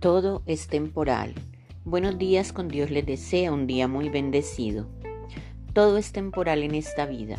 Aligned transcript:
Todo 0.00 0.42
es 0.44 0.68
temporal. 0.68 1.32
Buenos 1.86 2.18
días 2.18 2.52
con 2.52 2.68
Dios 2.68 2.90
les 2.90 3.06
desea 3.06 3.50
un 3.50 3.66
día 3.66 3.88
muy 3.88 4.10
bendecido. 4.10 4.86
Todo 5.72 5.96
es 5.96 6.12
temporal 6.12 6.62
en 6.62 6.74
esta 6.74 7.06
vida. 7.06 7.38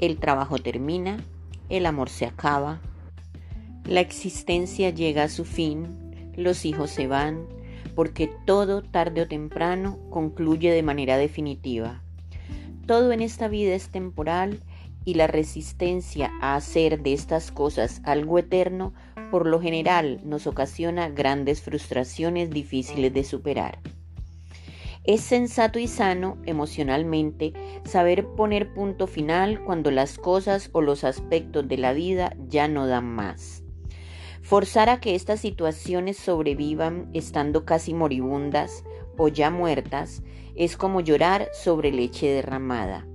El 0.00 0.18
trabajo 0.18 0.58
termina, 0.58 1.22
el 1.68 1.86
amor 1.86 2.08
se 2.08 2.26
acaba, 2.26 2.80
la 3.86 4.00
existencia 4.00 4.90
llega 4.90 5.22
a 5.22 5.28
su 5.28 5.44
fin, 5.44 6.32
los 6.36 6.64
hijos 6.64 6.90
se 6.90 7.06
van, 7.06 7.46
porque 7.94 8.28
todo 8.44 8.82
tarde 8.82 9.22
o 9.22 9.28
temprano 9.28 10.00
concluye 10.10 10.72
de 10.72 10.82
manera 10.82 11.16
definitiva. 11.16 12.02
Todo 12.86 13.12
en 13.12 13.20
esta 13.20 13.46
vida 13.46 13.76
es 13.76 13.88
temporal 13.88 14.58
y 15.04 15.14
la 15.14 15.26
resistencia 15.26 16.30
a 16.40 16.54
hacer 16.56 17.02
de 17.02 17.12
estas 17.12 17.50
cosas 17.50 18.00
algo 18.04 18.38
eterno 18.38 18.92
por 19.30 19.46
lo 19.46 19.60
general 19.60 20.20
nos 20.24 20.46
ocasiona 20.46 21.08
grandes 21.08 21.62
frustraciones 21.62 22.50
difíciles 22.50 23.12
de 23.12 23.24
superar. 23.24 23.78
Es 25.04 25.22
sensato 25.22 25.78
y 25.78 25.88
sano 25.88 26.36
emocionalmente 26.44 27.54
saber 27.84 28.26
poner 28.26 28.74
punto 28.74 29.06
final 29.06 29.64
cuando 29.64 29.90
las 29.90 30.18
cosas 30.18 30.68
o 30.72 30.82
los 30.82 31.04
aspectos 31.04 31.66
de 31.66 31.78
la 31.78 31.92
vida 31.92 32.36
ya 32.48 32.68
no 32.68 32.86
dan 32.86 33.06
más. 33.06 33.62
Forzar 34.42 34.88
a 34.88 35.00
que 35.00 35.14
estas 35.14 35.40
situaciones 35.40 36.16
sobrevivan 36.16 37.08
estando 37.12 37.64
casi 37.64 37.94
moribundas 37.94 38.84
o 39.16 39.28
ya 39.28 39.50
muertas 39.50 40.22
es 40.54 40.76
como 40.76 41.00
llorar 41.00 41.48
sobre 41.52 41.92
leche 41.92 42.28
derramada. 42.28 43.06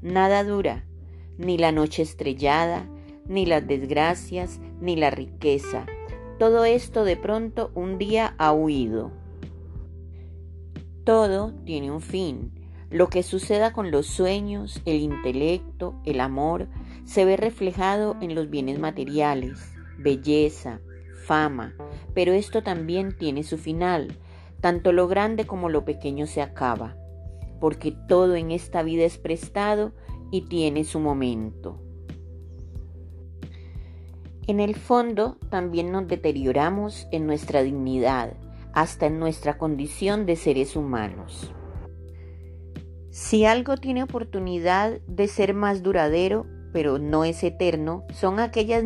Nada 0.00 0.44
dura, 0.44 0.84
ni 1.42 1.58
la 1.58 1.72
noche 1.72 2.02
estrellada, 2.02 2.88
ni 3.26 3.46
las 3.46 3.66
desgracias, 3.66 4.60
ni 4.80 4.96
la 4.96 5.10
riqueza. 5.10 5.86
Todo 6.38 6.64
esto 6.64 7.04
de 7.04 7.16
pronto 7.16 7.70
un 7.74 7.98
día 7.98 8.34
ha 8.38 8.52
huido. 8.52 9.12
Todo 11.04 11.52
tiene 11.64 11.90
un 11.90 12.00
fin. 12.00 12.52
Lo 12.90 13.08
que 13.08 13.22
suceda 13.22 13.72
con 13.72 13.90
los 13.90 14.06
sueños, 14.06 14.82
el 14.84 14.96
intelecto, 14.96 15.94
el 16.04 16.20
amor, 16.20 16.68
se 17.04 17.24
ve 17.24 17.36
reflejado 17.36 18.16
en 18.20 18.34
los 18.34 18.50
bienes 18.50 18.78
materiales, 18.78 19.72
belleza, 19.98 20.80
fama, 21.24 21.74
pero 22.14 22.32
esto 22.32 22.62
también 22.62 23.16
tiene 23.16 23.42
su 23.42 23.56
final. 23.58 24.18
Tanto 24.60 24.92
lo 24.92 25.08
grande 25.08 25.46
como 25.46 25.68
lo 25.68 25.84
pequeño 25.84 26.26
se 26.26 26.42
acaba, 26.42 26.96
porque 27.60 27.92
todo 28.08 28.36
en 28.36 28.50
esta 28.50 28.82
vida 28.82 29.04
es 29.04 29.18
prestado 29.18 29.92
y 30.32 30.48
tiene 30.48 30.82
su 30.82 30.98
momento. 30.98 31.80
En 34.48 34.58
el 34.58 34.74
fondo 34.74 35.36
también 35.50 35.92
nos 35.92 36.08
deterioramos 36.08 37.06
en 37.12 37.28
nuestra 37.28 37.62
dignidad, 37.62 38.32
hasta 38.72 39.06
en 39.06 39.20
nuestra 39.20 39.56
condición 39.58 40.26
de 40.26 40.34
seres 40.34 40.74
humanos. 40.74 41.52
Si 43.10 43.44
algo 43.44 43.76
tiene 43.76 44.02
oportunidad 44.02 45.00
de 45.06 45.28
ser 45.28 45.54
más 45.54 45.82
duradero, 45.82 46.46
pero 46.72 46.98
no 46.98 47.24
es 47.24 47.44
eterno, 47.44 48.04
son 48.14 48.40
aquellas 48.40 48.82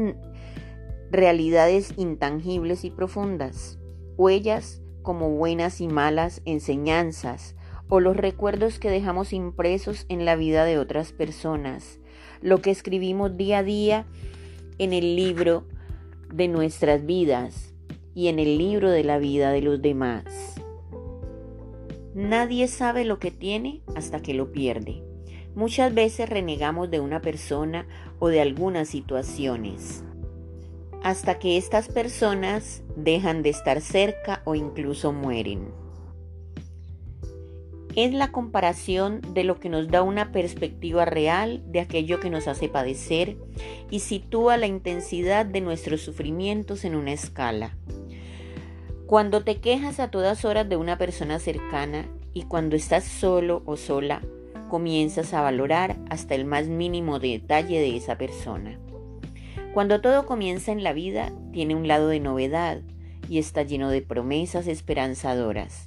realidades 1.12 1.94
intangibles 1.96 2.84
y 2.84 2.90
profundas, 2.90 3.78
huellas 4.16 4.82
como 5.02 5.30
buenas 5.30 5.80
y 5.80 5.86
malas 5.86 6.42
enseñanzas, 6.44 7.54
o 7.88 8.00
los 8.00 8.16
recuerdos 8.16 8.78
que 8.78 8.90
dejamos 8.90 9.32
impresos 9.32 10.06
en 10.08 10.24
la 10.24 10.36
vida 10.36 10.64
de 10.64 10.78
otras 10.78 11.12
personas, 11.12 11.98
lo 12.42 12.60
que 12.60 12.70
escribimos 12.70 13.36
día 13.36 13.58
a 13.58 13.62
día 13.62 14.06
en 14.78 14.92
el 14.92 15.16
libro 15.16 15.64
de 16.32 16.48
nuestras 16.48 17.06
vidas 17.06 17.74
y 18.14 18.28
en 18.28 18.38
el 18.38 18.58
libro 18.58 18.90
de 18.90 19.04
la 19.04 19.18
vida 19.18 19.50
de 19.52 19.62
los 19.62 19.80
demás. 19.80 20.24
Nadie 22.14 22.66
sabe 22.66 23.04
lo 23.04 23.18
que 23.18 23.30
tiene 23.30 23.82
hasta 23.94 24.20
que 24.20 24.34
lo 24.34 24.50
pierde. 24.50 25.02
Muchas 25.54 25.94
veces 25.94 26.28
renegamos 26.28 26.90
de 26.90 27.00
una 27.00 27.20
persona 27.20 27.86
o 28.18 28.28
de 28.28 28.40
algunas 28.40 28.88
situaciones, 28.88 30.02
hasta 31.02 31.38
que 31.38 31.56
estas 31.56 31.88
personas 31.88 32.82
dejan 32.96 33.42
de 33.42 33.50
estar 33.50 33.80
cerca 33.80 34.42
o 34.44 34.54
incluso 34.54 35.12
mueren 35.12 35.85
es 37.96 38.12
la 38.12 38.30
comparación 38.30 39.22
de 39.32 39.42
lo 39.42 39.58
que 39.58 39.70
nos 39.70 39.88
da 39.88 40.02
una 40.02 40.30
perspectiva 40.30 41.06
real 41.06 41.62
de 41.66 41.80
aquello 41.80 42.20
que 42.20 42.28
nos 42.28 42.46
hace 42.46 42.68
padecer 42.68 43.38
y 43.90 44.00
sitúa 44.00 44.58
la 44.58 44.66
intensidad 44.66 45.46
de 45.46 45.62
nuestros 45.62 46.02
sufrimientos 46.02 46.84
en 46.84 46.94
una 46.94 47.12
escala. 47.12 47.74
Cuando 49.06 49.44
te 49.44 49.60
quejas 49.60 49.98
a 49.98 50.10
todas 50.10 50.44
horas 50.44 50.68
de 50.68 50.76
una 50.76 50.98
persona 50.98 51.38
cercana 51.38 52.06
y 52.34 52.42
cuando 52.42 52.76
estás 52.76 53.04
solo 53.04 53.62
o 53.64 53.78
sola, 53.78 54.20
comienzas 54.68 55.32
a 55.32 55.40
valorar 55.40 55.96
hasta 56.10 56.34
el 56.34 56.44
más 56.44 56.66
mínimo 56.66 57.18
detalle 57.18 57.80
de 57.80 57.96
esa 57.96 58.18
persona. 58.18 58.78
Cuando 59.72 60.02
todo 60.02 60.26
comienza 60.26 60.70
en 60.70 60.82
la 60.82 60.92
vida, 60.92 61.32
tiene 61.52 61.74
un 61.74 61.88
lado 61.88 62.08
de 62.08 62.20
novedad 62.20 62.82
y 63.26 63.38
está 63.38 63.62
lleno 63.62 63.88
de 63.88 64.02
promesas 64.02 64.66
esperanzadoras 64.66 65.86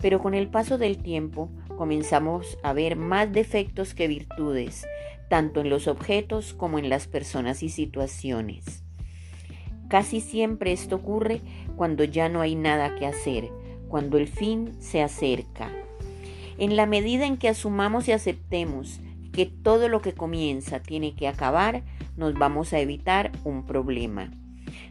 pero 0.00 0.20
con 0.20 0.34
el 0.34 0.48
paso 0.48 0.78
del 0.78 0.98
tiempo 0.98 1.50
comenzamos 1.76 2.58
a 2.62 2.72
ver 2.72 2.96
más 2.96 3.32
defectos 3.32 3.94
que 3.94 4.08
virtudes, 4.08 4.86
tanto 5.28 5.60
en 5.60 5.70
los 5.70 5.86
objetos 5.88 6.54
como 6.54 6.78
en 6.78 6.88
las 6.88 7.06
personas 7.06 7.62
y 7.62 7.68
situaciones. 7.68 8.84
Casi 9.88 10.20
siempre 10.20 10.72
esto 10.72 10.96
ocurre 10.96 11.40
cuando 11.76 12.04
ya 12.04 12.28
no 12.28 12.40
hay 12.40 12.54
nada 12.54 12.94
que 12.94 13.06
hacer, 13.06 13.50
cuando 13.88 14.18
el 14.18 14.28
fin 14.28 14.72
se 14.80 15.02
acerca. 15.02 15.70
En 16.58 16.76
la 16.76 16.86
medida 16.86 17.26
en 17.26 17.36
que 17.36 17.48
asumamos 17.48 18.06
y 18.08 18.12
aceptemos 18.12 19.00
que 19.32 19.46
todo 19.46 19.88
lo 19.88 20.00
que 20.00 20.12
comienza 20.12 20.80
tiene 20.80 21.14
que 21.14 21.26
acabar, 21.26 21.82
nos 22.16 22.34
vamos 22.34 22.72
a 22.72 22.80
evitar 22.80 23.32
un 23.44 23.64
problema. 23.64 24.30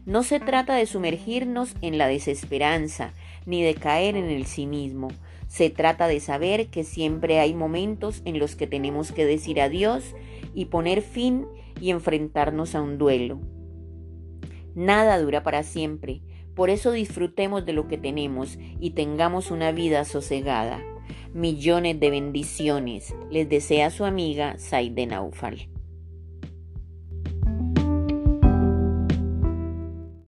No 0.10 0.24
se 0.24 0.40
trata 0.40 0.74
de 0.74 0.88
sumergirnos 0.88 1.76
en 1.84 2.00
la 2.00 2.08
desesperanza, 2.08 3.14
ni 3.46 3.62
de 3.62 3.76
caer 3.76 4.16
en 4.16 4.26
el 4.32 4.48
cinismo. 4.48 5.10
Se 5.48 5.70
trata 5.70 6.08
de 6.08 6.20
saber 6.20 6.70
que 6.70 6.84
siempre 6.84 7.40
hay 7.40 7.54
momentos 7.54 8.24
en 8.26 8.40
los 8.40 8.56
que 8.56 8.66
tenemos 8.66 9.12
que 9.12 9.24
decir 9.26 9.62
adiós 9.62 10.16
y 10.56 10.66
poner 10.66 11.04
fin 11.04 11.46
y 11.80 11.92
enfrentarnos 11.92 12.74
a 12.74 12.82
un 12.82 12.98
duelo. 12.98 13.40
Nada 14.74 15.20
dura 15.20 15.44
para 15.44 15.62
siempre, 15.62 16.24
por 16.56 16.72
eso 16.72 16.92
disfrutemos 16.92 17.64
de 17.68 17.74
lo 17.74 17.88
que 17.88 18.00
tenemos 18.00 18.58
y 18.80 18.92
tengamos 18.92 19.52
una 19.52 19.72
vida 19.72 20.06
sosegada. 20.06 20.84
Millones 21.36 22.00
de 22.00 22.10
bendiciones 22.10 23.14
les 23.30 23.48
desea 23.48 23.92
su 23.92 24.06
amiga 24.06 24.58
Saide 24.58 25.06
Naufal. 25.06 25.70